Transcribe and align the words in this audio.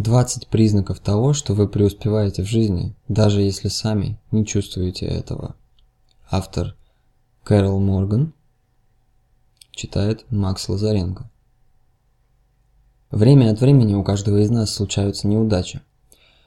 20 0.00 0.48
признаков 0.48 0.98
того, 0.98 1.34
что 1.34 1.52
вы 1.52 1.68
преуспеваете 1.68 2.42
в 2.42 2.46
жизни, 2.46 2.94
даже 3.08 3.42
если 3.42 3.68
сами 3.68 4.18
не 4.30 4.46
чувствуете 4.46 5.04
этого. 5.04 5.56
Автор 6.30 6.74
Кэрол 7.44 7.78
Морган 7.80 8.32
читает 9.72 10.24
Макс 10.30 10.70
Лазаренко. 10.70 11.30
Время 13.10 13.50
от 13.50 13.60
времени 13.60 13.94
у 13.94 14.02
каждого 14.02 14.38
из 14.38 14.48
нас 14.48 14.72
случаются 14.72 15.28
неудачи. 15.28 15.82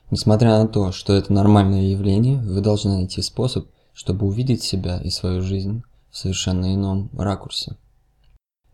Несмотря 0.09 0.57
на 0.57 0.67
то, 0.67 0.91
что 0.91 1.13
это 1.13 1.31
нормальное 1.31 1.83
явление, 1.83 2.37
вы 2.37 2.59
должны 2.61 2.93
найти 2.93 3.21
способ, 3.21 3.67
чтобы 3.93 4.25
увидеть 4.25 4.63
себя 4.63 4.97
и 4.97 5.11
свою 5.11 5.43
жизнь 5.43 5.83
в 6.09 6.17
совершенно 6.17 6.73
ином 6.73 7.11
ракурсе. 7.13 7.75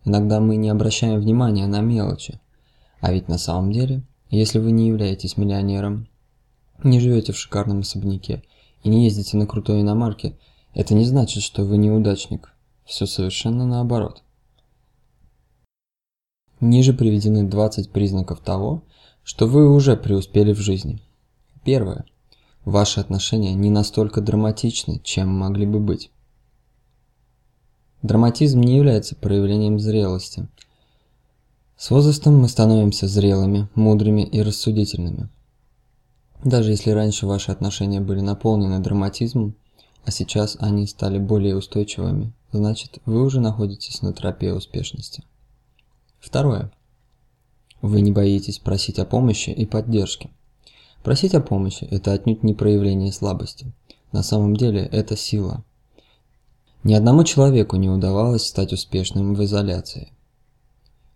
Иногда 0.06 0.40
мы 0.40 0.56
не 0.56 0.70
обращаем 0.70 1.20
внимания 1.20 1.68
на 1.68 1.82
мелочи, 1.82 2.40
а 3.02 3.12
ведь 3.12 3.28
на 3.28 3.38
самом 3.38 3.74
деле, 3.74 4.04
если 4.30 4.60
вы 4.60 4.72
не 4.72 4.88
являетесь 4.88 5.38
миллионером, 5.38 6.08
не 6.84 7.00
живете 7.00 7.34
в 7.34 7.38
шикарном 7.38 7.80
особняке 7.80 8.44
и 8.84 8.90
не 8.90 9.06
ездите 9.06 9.38
на 9.38 9.48
крутой 9.48 9.82
иномарке, 9.82 10.38
это 10.74 10.94
не 10.94 11.06
значит, 11.06 11.44
что 11.44 11.64
вы 11.64 11.78
неудачник. 11.78 12.54
Все 12.86 13.06
совершенно 13.06 13.66
наоборот. 13.66 14.24
Ниже 16.60 16.94
приведены 16.94 17.44
20 17.44 17.92
признаков 17.92 18.40
того, 18.40 18.84
что 19.24 19.48
вы 19.48 19.74
уже 19.74 19.96
преуспели 19.96 20.54
в 20.54 20.60
жизни. 20.60 21.02
Первое. 21.64 22.06
Ваши 22.66 23.00
отношения 23.00 23.54
не 23.54 23.70
настолько 23.70 24.22
драматичны, 24.22 25.00
чем 25.04 25.30
могли 25.30 25.66
бы 25.66 25.80
быть. 25.80 26.12
Драматизм 28.02 28.62
не 28.62 28.78
является 28.78 29.16
проявлением 29.16 29.80
зрелости. 29.80 30.48
С 31.80 31.92
возрастом 31.92 32.38
мы 32.38 32.50
становимся 32.50 33.08
зрелыми, 33.08 33.70
мудрыми 33.74 34.24
и 34.24 34.42
рассудительными. 34.42 35.30
Даже 36.44 36.72
если 36.72 36.92
раньше 36.92 37.26
ваши 37.26 37.54
отношения 37.54 38.02
были 38.02 38.20
наполнены 38.20 38.80
драматизмом, 38.80 39.56
а 40.04 40.12
сейчас 40.12 40.58
они 40.60 40.86
стали 40.88 41.20
более 41.20 41.56
устойчивыми, 41.56 42.34
значит 42.52 43.00
вы 43.06 43.24
уже 43.24 43.40
находитесь 43.40 44.02
на 44.02 44.12
тропе 44.12 44.52
успешности. 44.52 45.24
Второе. 46.20 46.70
Вы 47.82 48.02
не 48.02 48.12
боитесь 48.12 48.60
просить 48.60 49.00
о 49.00 49.06
помощи 49.06 49.52
и 49.52 49.66
поддержке. 49.66 50.32
Просить 51.02 51.34
о 51.34 51.40
помощи– 51.40 51.86
это 51.92 52.12
отнюдь 52.12 52.44
не 52.44 52.54
проявление 52.54 53.14
слабости. 53.14 53.72
На 54.12 54.22
самом 54.22 54.58
деле 54.58 54.82
это 54.82 55.16
сила. 55.16 55.64
Ни 56.84 56.94
одному 56.94 57.24
человеку 57.24 57.78
не 57.78 57.88
удавалось 57.88 58.46
стать 58.46 58.74
успешным 58.74 59.34
в 59.34 59.42
изоляции. 59.46 60.12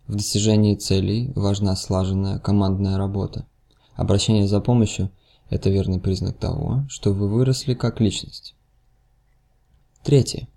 В 0.06 0.16
достижении 0.16 0.74
целей 0.74 1.32
важна 1.34 1.76
слаженная 1.76 2.38
командная 2.38 2.98
работа. 2.98 3.46
Обращение 3.94 4.46
за 4.46 4.60
помощью– 4.60 5.10
это 5.48 5.70
верный 5.70 5.98
признак 5.98 6.36
того, 6.36 6.84
что 6.88 7.12
вы 7.14 7.28
выросли 7.28 7.72
как 7.72 8.00
личность. 8.00 8.54
Третье. 10.02 10.48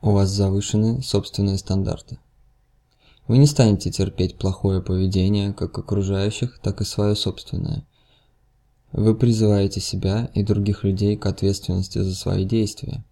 У 0.00 0.12
вас 0.12 0.30
завышены 0.30 1.02
собственные 1.02 1.58
стандарты. 1.58 2.18
Вы 3.28 3.36
не 3.36 3.46
станете 3.46 3.90
терпеть 3.90 4.38
плохое 4.38 4.80
поведение 4.80 5.52
как 5.52 5.76
окружающих, 5.76 6.58
так 6.62 6.80
и 6.80 6.84
свое 6.84 7.14
собственное. 7.16 7.86
Вы 8.92 9.14
призываете 9.14 9.80
себя 9.80 10.30
и 10.34 10.42
других 10.42 10.82
людей 10.82 11.16
к 11.18 11.26
ответственности 11.26 11.98
за 11.98 12.14
свои 12.14 12.46
действия. 12.46 13.04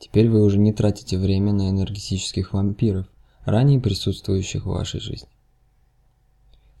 Теперь 0.00 0.28
вы 0.28 0.42
уже 0.42 0.58
не 0.58 0.72
тратите 0.72 1.16
время 1.16 1.52
на 1.52 1.70
энергетических 1.70 2.52
вампиров, 2.52 3.06
ранее 3.44 3.80
присутствующих 3.80 4.64
в 4.64 4.70
вашей 4.70 5.00
жизни. 5.00 5.28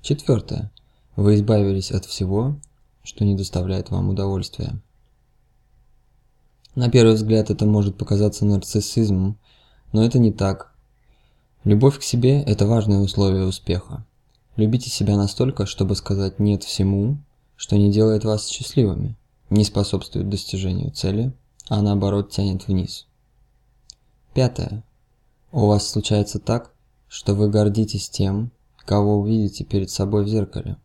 Четвертое. 0.02 0.70
Вы 1.16 1.36
избавились 1.36 1.90
от 1.90 2.04
всего, 2.04 2.58
что 3.02 3.24
не 3.24 3.34
доставляет 3.34 3.90
вам 3.90 4.08
удовольствия. 4.08 4.80
На 6.74 6.90
первый 6.90 7.14
взгляд 7.14 7.50
это 7.50 7.66
может 7.66 7.96
показаться 7.96 8.44
нарциссизмом, 8.44 9.38
но 9.92 10.04
это 10.04 10.18
не 10.18 10.32
так. 10.32 10.74
Любовь 11.62 11.98
к 11.98 12.02
себе– 12.02 12.42
это 12.46 12.66
важное 12.66 12.98
условие 12.98 13.46
успеха. 13.46 14.04
Любите 14.56 14.90
себя 14.90 15.16
настолько, 15.16 15.66
чтобы 15.66 15.94
сказать 15.96 16.38
«нет» 16.38 16.64
всему, 16.64 17.18
что 17.56 17.76
не 17.76 17.92
делает 17.92 18.24
вас 18.24 18.48
счастливыми, 18.48 19.16
не 19.50 19.64
способствует 19.64 20.28
достижению 20.28 20.90
цели, 20.90 21.32
а 21.68 21.80
наоборот 21.80 22.30
тянет 22.30 22.66
вниз. 22.66 23.06
Пятое. 24.34 24.82
У 25.56 25.66
вас 25.68 25.88
случается 25.88 26.40
так, 26.40 26.72
что 27.06 27.32
вы 27.32 27.48
гордитесь 27.48 28.08
тем, 28.08 28.50
кого 28.84 29.20
увидите 29.20 29.62
перед 29.62 29.88
собой 29.88 30.24
в 30.24 30.28
зеркале. 30.28 30.78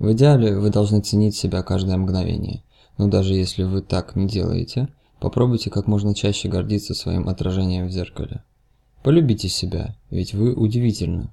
В 0.00 0.10
идеале 0.14 0.58
вы 0.58 0.70
должны 0.70 1.00
ценить 1.00 1.36
себя 1.36 1.62
каждое 1.62 1.96
мгновение, 1.96 2.64
но 2.98 3.06
даже 3.06 3.34
если 3.34 3.62
вы 3.62 3.82
так 3.82 4.16
не 4.16 4.26
делаете, 4.26 4.88
попробуйте 5.20 5.70
как 5.70 5.86
можно 5.86 6.12
чаще 6.12 6.48
гордиться 6.48 6.92
своим 6.92 7.28
отражением 7.28 7.86
в 7.86 7.92
зеркале. 7.92 8.42
Полюбите 9.04 9.48
себя, 9.48 9.94
ведь 10.10 10.34
вы 10.34 10.52
удивительны. 10.52 11.30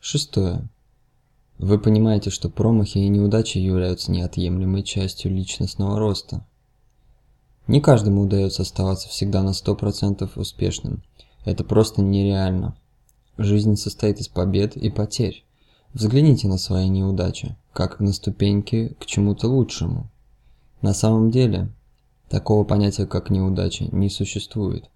Шестое. 0.00 0.70
Вы 1.58 1.78
понимаете, 1.78 2.30
что 2.30 2.48
промахи 2.48 2.96
и 2.96 3.08
неудачи 3.08 3.58
являются 3.58 4.10
неотъемлемой 4.10 4.84
частью 4.84 5.32
личностного 5.34 5.98
роста. 5.98 6.46
Не 7.68 7.82
каждому 7.82 8.22
удается 8.22 8.62
оставаться 8.62 9.08
всегда 9.08 9.42
на 9.42 9.50
100% 9.50 10.30
успешным. 10.36 11.02
Это 11.44 11.64
просто 11.64 12.00
нереально. 12.00 12.76
Жизнь 13.36 13.76
состоит 13.76 14.18
из 14.20 14.28
побед 14.28 14.76
и 14.76 14.90
потерь. 14.90 15.44
Взгляните 15.92 16.48
на 16.48 16.56
свои 16.56 16.88
неудачи, 16.88 17.56
как 17.74 18.00
на 18.00 18.12
ступеньки 18.12 18.96
к 18.98 19.06
чему-то 19.06 19.48
лучшему. 19.48 20.10
На 20.80 20.94
самом 20.94 21.30
деле, 21.30 21.70
такого 22.30 22.64
понятия 22.64 23.06
как 23.06 23.30
неудача 23.30 23.84
не 23.94 24.08
существует. 24.08 24.88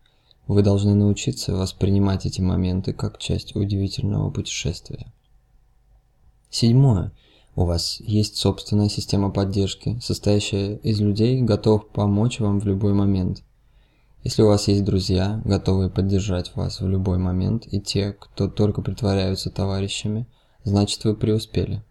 Вы 0.47 0.63
должны 0.63 0.95
научиться 0.95 1.55
воспринимать 1.55 2.25
эти 2.25 2.41
моменты 2.41 2.95
как 2.95 3.19
часть 3.19 3.55
удивительного 3.55 4.31
путешествия. 4.31 5.13
Седьмое. 6.51 7.13
У 7.55 7.65
вас 7.65 8.01
есть 8.01 8.37
собственная 8.37 8.89
система 8.89 9.31
поддержки, 9.31 9.99
состоящая 10.03 10.77
из 10.77 11.01
людей, 11.01 11.43
готовых 11.43 11.89
помочь 11.89 12.41
вам 12.41 12.61
в 12.61 12.67
любой 12.67 12.95
момент. 12.95 13.43
Если 14.25 14.43
у 14.43 14.47
вас 14.47 14.69
есть 14.69 14.85
друзья, 14.85 15.43
готовые 15.45 15.91
поддержать 15.91 16.55
вас 16.55 16.81
в 16.81 16.89
любой 16.89 17.19
момент, 17.19 17.67
и 17.67 17.81
те, 17.81 18.13
кто 18.13 18.49
только 18.49 18.81
притворяются 18.81 19.51
товарищами, 19.51 20.27
значит 20.65 21.05
вы 21.05 21.15
преуспели. 21.15 21.83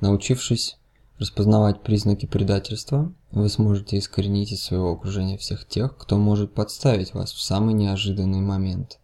Научившись 0.00 0.76
распознавать 1.18 1.82
признаки 1.82 2.26
предательства, 2.26 3.12
вы 3.30 3.48
сможете 3.48 3.98
искоренить 3.98 4.52
из 4.52 4.62
своего 4.62 4.92
окружения 4.92 5.38
всех 5.38 5.66
тех, 5.66 5.96
кто 5.96 6.18
может 6.18 6.54
подставить 6.54 7.14
вас 7.14 7.32
в 7.32 7.40
самый 7.40 7.74
неожиданный 7.74 8.40
момент. 8.40 8.98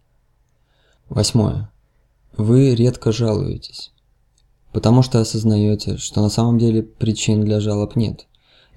Восьмое. 1.09 1.71
Вы 2.37 2.75
редко 2.75 3.11
жалуетесь, 3.11 3.91
потому 4.71 5.01
что 5.01 5.19
осознаете, 5.19 5.97
что 5.97 6.21
на 6.21 6.29
самом 6.29 6.57
деле 6.57 6.83
причин 6.83 7.43
для 7.43 7.59
жалоб 7.59 7.95
нет. 7.95 8.27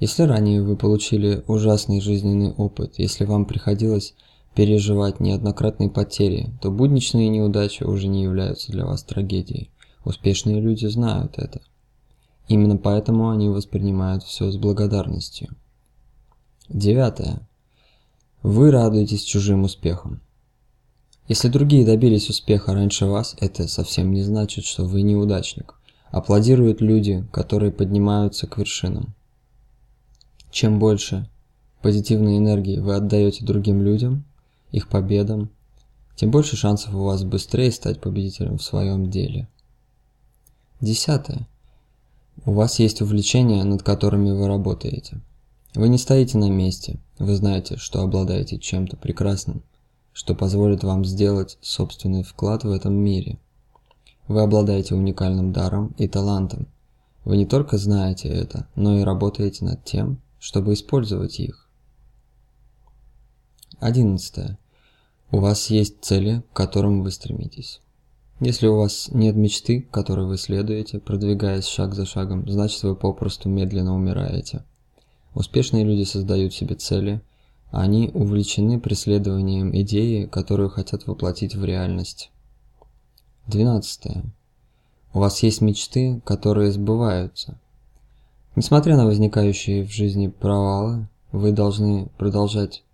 Если 0.00 0.22
ранее 0.22 0.62
вы 0.62 0.76
получили 0.76 1.44
ужасный 1.46 2.00
жизненный 2.00 2.52
опыт, 2.52 2.94
если 2.98 3.24
вам 3.24 3.44
приходилось 3.44 4.14
переживать 4.54 5.20
неоднократные 5.20 5.90
потери, 5.90 6.50
то 6.60 6.70
будничные 6.70 7.28
неудачи 7.28 7.84
уже 7.84 8.08
не 8.08 8.22
являются 8.22 8.72
для 8.72 8.84
вас 8.84 9.02
трагедией. 9.02 9.70
Успешные 10.04 10.60
люди 10.60 10.86
знают 10.86 11.38
это. 11.38 11.62
Именно 12.48 12.76
поэтому 12.76 13.30
они 13.30 13.48
воспринимают 13.48 14.22
все 14.22 14.50
с 14.50 14.56
благодарностью. 14.56 15.48
Девятое. 16.68 17.48
Вы 18.42 18.70
радуетесь 18.70 19.24
чужим 19.24 19.62
успехам. 19.62 20.20
Если 21.26 21.48
другие 21.48 21.86
добились 21.86 22.28
успеха 22.28 22.74
раньше 22.74 23.06
вас, 23.06 23.34
это 23.40 23.66
совсем 23.66 24.12
не 24.12 24.22
значит, 24.22 24.64
что 24.64 24.84
вы 24.84 25.00
неудачник. 25.00 25.74
Аплодируют 26.14 26.80
люди, 26.80 27.26
которые 27.32 27.72
поднимаются 27.72 28.46
к 28.46 28.56
вершинам. 28.56 29.16
Чем 30.52 30.78
больше 30.78 31.28
позитивной 31.82 32.38
энергии 32.38 32.78
вы 32.78 32.94
отдаете 32.94 33.44
другим 33.44 33.82
людям, 33.82 34.24
их 34.70 34.86
победам, 34.86 35.50
тем 36.14 36.30
больше 36.30 36.56
шансов 36.56 36.94
у 36.94 37.02
вас 37.02 37.24
быстрее 37.24 37.72
стать 37.72 38.00
победителем 38.00 38.58
в 38.58 38.62
своем 38.62 39.10
деле. 39.10 39.48
Десятое. 40.80 41.48
У 42.46 42.52
вас 42.52 42.78
есть 42.78 43.02
увлечения, 43.02 43.64
над 43.64 43.82
которыми 43.82 44.30
вы 44.30 44.46
работаете. 44.46 45.20
Вы 45.74 45.88
не 45.88 45.98
стоите 45.98 46.38
на 46.38 46.48
месте, 46.48 47.00
вы 47.18 47.34
знаете, 47.34 47.76
что 47.76 48.02
обладаете 48.02 48.60
чем-то 48.60 48.96
прекрасным, 48.96 49.64
что 50.12 50.36
позволит 50.36 50.84
вам 50.84 51.04
сделать 51.04 51.58
собственный 51.60 52.22
вклад 52.22 52.62
в 52.62 52.70
этом 52.70 52.94
мире. 52.94 53.40
Вы 54.26 54.42
обладаете 54.42 54.94
уникальным 54.94 55.52
даром 55.52 55.94
и 55.98 56.08
талантом. 56.08 56.66
Вы 57.24 57.36
не 57.36 57.46
только 57.46 57.76
знаете 57.76 58.28
это, 58.28 58.68
но 58.74 58.98
и 58.98 59.02
работаете 59.02 59.64
над 59.64 59.84
тем, 59.84 60.20
чтобы 60.38 60.72
использовать 60.72 61.40
их. 61.40 61.68
11. 63.80 64.56
У 65.30 65.38
вас 65.38 65.68
есть 65.68 66.02
цели, 66.02 66.42
к 66.52 66.56
которым 66.56 67.02
вы 67.02 67.10
стремитесь. 67.10 67.80
Если 68.40 68.66
у 68.66 68.76
вас 68.76 69.08
нет 69.12 69.36
мечты, 69.36 69.86
которой 69.90 70.26
вы 70.26 70.38
следуете, 70.38 70.98
продвигаясь 70.98 71.66
шаг 71.66 71.94
за 71.94 72.04
шагом, 72.04 72.48
значит 72.48 72.82
вы 72.82 72.96
попросту 72.96 73.48
медленно 73.48 73.94
умираете. 73.94 74.64
Успешные 75.34 75.84
люди 75.84 76.04
создают 76.04 76.54
себе 76.54 76.76
цели, 76.76 77.20
а 77.70 77.82
они 77.82 78.10
увлечены 78.12 78.80
преследованием 78.80 79.74
идеи, 79.80 80.26
которую 80.26 80.70
хотят 80.70 81.06
воплотить 81.06 81.54
в 81.54 81.64
реальность. 81.64 82.30
12. 83.46 84.24
У 85.12 85.18
вас 85.18 85.42
есть 85.42 85.60
мечты, 85.60 86.20
которые 86.24 86.72
сбываются. 86.72 87.58
Несмотря 88.56 88.96
на 88.96 89.04
возникающие 89.04 89.84
в 89.84 89.90
жизни 89.90 90.28
провалы, 90.28 91.08
вы 91.30 91.52
должны 91.52 92.06
продолжать 92.16 92.84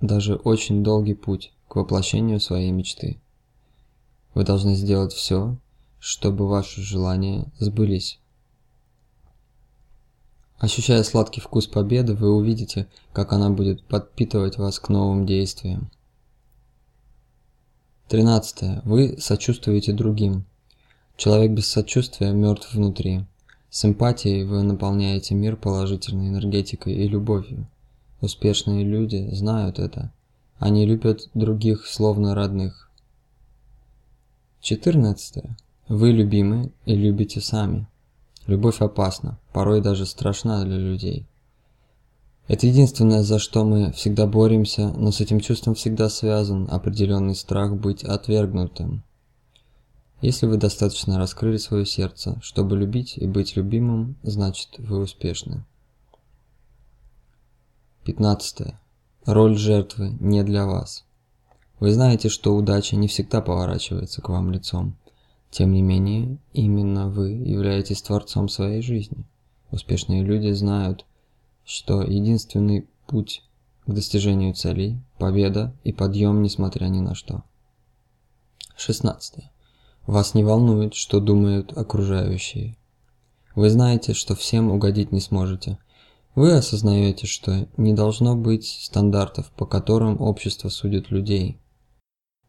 даже 0.00 0.36
очень 0.36 0.84
долгий 0.84 1.14
путь 1.14 1.52
к 1.66 1.76
воплощению 1.76 2.38
своей 2.38 2.70
мечты. 2.70 3.20
Вы 4.34 4.44
должны 4.44 4.74
сделать 4.74 5.12
все, 5.12 5.56
чтобы 5.98 6.46
ваши 6.46 6.80
желания 6.80 7.46
сбылись. 7.58 8.20
Ощущая 10.58 11.02
сладкий 11.02 11.40
вкус 11.40 11.66
победы, 11.66 12.14
вы 12.14 12.30
увидите, 12.32 12.88
как 13.12 13.32
она 13.32 13.50
будет 13.50 13.84
подпитывать 13.84 14.58
вас 14.58 14.78
к 14.78 14.88
новым 14.88 15.26
действиям. 15.26 15.90
13. 18.08 18.84
Вы 18.84 19.16
сочувствуете 19.18 19.92
другим. 19.92 20.46
Человек 21.18 21.52
без 21.52 21.68
сочувствия 21.68 22.32
мертв 22.32 22.72
внутри. 22.72 23.26
С 23.68 23.84
эмпатией 23.84 24.44
вы 24.44 24.62
наполняете 24.62 25.34
мир 25.34 25.56
положительной 25.56 26.28
энергетикой 26.28 26.94
и 26.94 27.06
любовью. 27.06 27.66
Успешные 28.22 28.82
люди 28.82 29.28
знают 29.32 29.78
это. 29.78 30.10
Они 30.58 30.86
любят 30.86 31.28
других 31.34 31.86
словно 31.86 32.34
родных. 32.34 32.90
14. 34.62 35.44
Вы 35.88 36.12
любимы 36.12 36.72
и 36.86 36.94
любите 36.94 37.42
сами. 37.42 37.86
Любовь 38.46 38.80
опасна, 38.80 39.38
порой 39.52 39.82
даже 39.82 40.06
страшна 40.06 40.64
для 40.64 40.78
людей. 40.78 41.26
Это 42.48 42.66
единственное, 42.66 43.22
за 43.22 43.38
что 43.38 43.64
мы 43.64 43.92
всегда 43.92 44.26
боремся, 44.26 44.88
но 44.88 45.12
с 45.12 45.20
этим 45.20 45.38
чувством 45.38 45.74
всегда 45.74 46.08
связан 46.08 46.66
определенный 46.70 47.34
страх 47.34 47.76
быть 47.76 48.02
отвергнутым. 48.02 49.04
Если 50.22 50.46
вы 50.46 50.56
достаточно 50.56 51.18
раскрыли 51.18 51.58
свое 51.58 51.84
сердце, 51.84 52.38
чтобы 52.42 52.76
любить 52.76 53.18
и 53.18 53.26
быть 53.26 53.54
любимым, 53.54 54.16
значит 54.22 54.78
вы 54.78 54.98
успешны. 54.98 55.64
15. 58.04 58.74
Роль 59.26 59.58
жертвы 59.58 60.16
не 60.18 60.42
для 60.42 60.64
вас. 60.64 61.04
Вы 61.80 61.92
знаете, 61.92 62.30
что 62.30 62.56
удача 62.56 62.96
не 62.96 63.08
всегда 63.08 63.42
поворачивается 63.42 64.22
к 64.22 64.30
вам 64.30 64.50
лицом. 64.50 64.96
Тем 65.50 65.72
не 65.72 65.82
менее, 65.82 66.38
именно 66.54 67.08
вы 67.08 67.28
являетесь 67.28 68.00
творцом 68.00 68.48
своей 68.48 68.80
жизни. 68.80 69.26
Успешные 69.70 70.22
люди 70.22 70.50
знают, 70.52 71.04
что 71.68 72.02
единственный 72.02 72.88
путь 73.06 73.44
к 73.86 73.92
достижению 73.92 74.54
целей– 74.54 74.98
победа 75.18 75.76
и 75.84 75.92
подъем, 75.92 76.42
несмотря 76.42 76.86
ни 76.86 77.00
на 77.00 77.14
что. 77.14 77.44
16. 78.76 79.44
Вас 80.06 80.34
не 80.34 80.42
волнует, 80.42 80.94
что 80.94 81.20
думают 81.20 81.76
окружающие. 81.76 82.76
Вы 83.54 83.68
знаете, 83.68 84.14
что 84.14 84.34
всем 84.34 84.70
угодить 84.70 85.12
не 85.12 85.20
сможете. 85.20 85.78
Вы 86.34 86.54
осознаете, 86.54 87.26
что 87.26 87.68
не 87.76 87.92
должно 87.92 88.34
быть 88.34 88.66
стандартов, 88.66 89.50
по 89.52 89.66
которым 89.66 90.20
общество 90.20 90.70
судит 90.70 91.10
людей– 91.10 91.60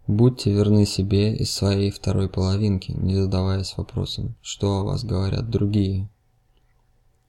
Будьте 0.09 0.51
верны 0.51 0.87
себе 0.87 1.35
и 1.35 1.45
своей 1.45 1.91
второй 1.91 2.29
половинке, 2.29 2.93
не 2.93 3.13
задаваясь 3.13 3.77
вопросом, 3.77 4.35
что 4.41 4.79
о 4.79 4.83
вас 4.83 5.03
говорят 5.03 5.51
другие. 5.51 6.09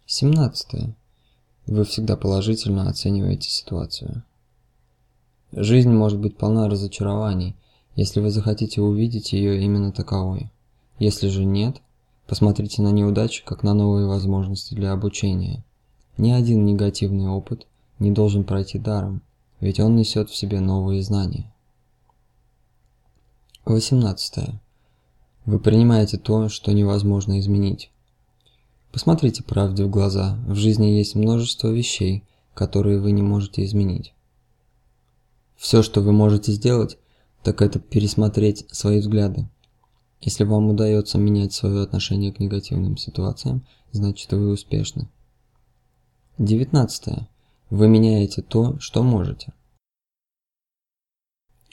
17. 0.06 0.96
Вы 1.66 1.84
всегда 1.84 2.16
положительно 2.16 2.88
оцениваете 2.88 3.48
ситуацию. 3.48 4.22
Жизнь 5.52 5.90
может 5.90 6.18
быть 6.18 6.36
полна 6.36 6.68
разочарований, 6.68 7.56
если 7.96 8.20
вы 8.20 8.30
захотите 8.30 8.80
увидеть 8.80 9.32
ее 9.32 9.62
именно 9.62 9.92
таковой. 9.92 10.50
Если 10.98 11.28
же 11.28 11.44
нет, 11.44 11.80
посмотрите 12.26 12.82
на 12.82 12.92
неудачи 12.92 13.44
как 13.44 13.62
на 13.62 13.74
новые 13.74 14.06
возможности 14.06 14.74
для 14.74 14.92
обучения. 14.92 15.64
Ни 16.16 16.30
один 16.30 16.64
негативный 16.64 17.28
опыт 17.28 17.66
не 17.98 18.10
должен 18.10 18.44
пройти 18.44 18.78
даром, 18.78 19.22
ведь 19.60 19.80
он 19.80 19.96
несет 19.96 20.30
в 20.30 20.36
себе 20.36 20.60
новые 20.60 21.02
знания. 21.02 21.52
18. 23.64 24.54
Вы 25.46 25.58
принимаете 25.58 26.18
то, 26.18 26.48
что 26.48 26.72
невозможно 26.72 27.38
изменить. 27.40 27.90
Посмотрите 28.92 29.44
правде 29.44 29.84
в 29.84 29.90
глаза. 29.90 30.38
В 30.46 30.56
жизни 30.56 30.86
есть 30.86 31.14
множество 31.14 31.68
вещей, 31.68 32.24
которые 32.54 32.98
вы 32.98 33.12
не 33.12 33.22
можете 33.22 33.64
изменить. 33.64 34.12
Все, 35.56 35.82
что 35.82 36.00
вы 36.00 36.12
можете 36.12 36.52
сделать, 36.52 36.98
так 37.42 37.62
это 37.62 37.78
пересмотреть 37.78 38.66
свои 38.70 39.00
взгляды. 39.00 39.48
Если 40.20 40.44
вам 40.44 40.70
удается 40.70 41.18
менять 41.18 41.52
свое 41.52 41.82
отношение 41.82 42.32
к 42.32 42.40
негативным 42.40 42.96
ситуациям, 42.96 43.64
значит 43.92 44.32
вы 44.32 44.50
успешны. 44.50 45.08
19. 46.38 47.28
Вы 47.70 47.88
меняете 47.88 48.42
то, 48.42 48.78
что 48.80 49.02
можете. 49.02 49.52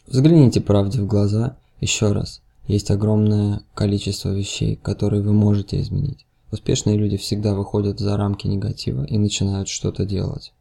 Взгляните 0.06 0.62
правде 0.62 1.02
в 1.02 1.08
глаза 1.08 1.58
еще 1.82 2.12
раз, 2.12 2.42
есть 2.68 2.92
огромное 2.92 3.62
количество 3.74 4.30
вещей, 4.30 4.76
которые 4.76 5.22
вы 5.22 5.34
можете 5.34 5.82
изменить. 5.82 6.26
Успешные 6.52 6.98
люди 6.98 7.18
всегда 7.18 7.54
выходят 7.54 8.00
за 8.00 8.16
рамки 8.18 8.48
негатива 8.48 9.04
и 9.04 9.18
начинают 9.18 9.68
что-то 9.68 10.06
делать. 10.06 10.54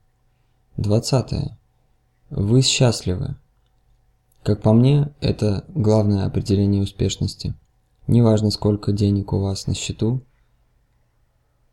20. 0.76 1.52
Вы 2.30 2.62
счастливы. 2.62 3.36
Как 4.42 4.62
по 4.62 4.72
мне, 4.72 5.12
это 5.20 5.64
главное 5.68 6.26
определение 6.26 6.82
успешности. 6.82 7.54
Неважно, 8.06 8.50
сколько 8.50 8.92
денег 8.92 9.32
у 9.32 9.38
вас 9.38 9.66
на 9.66 9.74
счету, 9.74 10.22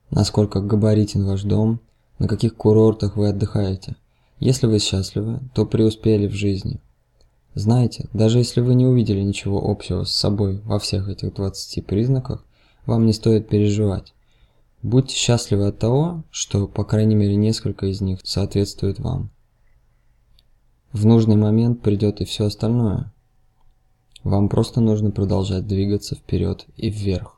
насколько 0.10 0.62
габаритен 0.62 1.26
ваш 1.26 1.44
дом, 1.44 1.80
на 2.20 2.28
каких 2.28 2.56
курортах 2.56 3.16
вы 3.16 3.30
отдыхаете. 3.30 3.96
Если 4.40 4.68
вы 4.68 4.80
счастливы, 4.80 5.40
то 5.54 5.66
преуспели 5.66 6.28
в 6.28 6.34
жизни– 6.34 6.80
знаете, 7.56 8.10
даже 8.14 8.40
если 8.40 8.62
вы 8.62 8.74
не 8.74 8.86
увидели 8.86 9.22
ничего 9.22 9.70
общего 9.70 10.06
с 10.06 10.12
собой 10.12 10.60
во 10.66 10.80
всех 10.80 11.08
этих 11.08 11.36
20 11.36 11.86
признаках, 11.86 12.44
вам 12.86 13.06
не 13.06 13.14
стоит 13.14 13.48
переживать. 13.48 14.14
Будьте 14.82 15.16
счастливы 15.16 15.68
от 15.68 15.80
того, 15.80 16.24
что 16.30 16.68
по 16.68 16.84
крайней 16.84 17.16
мере 17.16 17.36
несколько 17.36 17.86
из 17.86 18.02
них 18.02 18.20
соответствуют 18.24 19.00
вам. 19.00 19.32
В 20.92 21.06
нужный 21.06 21.38
момент 21.38 21.82
придет 21.82 22.22
и 22.22 22.26
все 22.26 22.46
остальное. 22.46 23.14
Вам 24.24 24.50
просто 24.50 24.82
нужно 24.82 25.12
продолжать 25.12 25.68
двигаться 25.68 26.16
вперед 26.16 26.66
и 26.76 26.90
вверх. 26.90 27.32